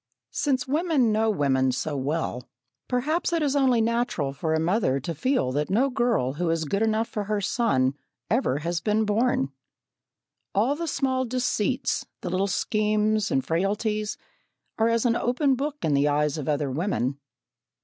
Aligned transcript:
Since 0.31 0.67
women 0.67 1.11
know 1.11 1.29
women 1.29 1.71
so 1.71 1.95
well, 1.95 2.49
perhaps 2.87 3.31
it 3.31 3.43
is 3.43 3.55
only 3.55 3.81
natural 3.81 4.33
for 4.33 4.55
a 4.55 4.59
mother 4.59 4.99
to 4.99 5.13
feel 5.13 5.51
that 5.51 5.69
no 5.69 5.91
girl 5.91 6.33
who 6.33 6.49
is 6.49 6.65
good 6.65 6.81
enough 6.81 7.07
for 7.07 7.25
her 7.25 7.39
son 7.39 7.93
ever 8.27 8.57
has 8.57 8.81
been 8.81 9.05
born. 9.05 9.51
All 10.55 10.75
the 10.75 10.87
small 10.87 11.23
deceits, 11.23 12.03
the 12.21 12.31
little 12.31 12.47
schemes 12.47 13.29
and 13.29 13.45
frailties, 13.45 14.17
are 14.79 14.89
as 14.89 15.05
an 15.05 15.15
open 15.15 15.53
book 15.53 15.77
in 15.85 15.93
the 15.93 16.07
eyes 16.07 16.39
of 16.39 16.49
other 16.49 16.71
women. 16.71 17.19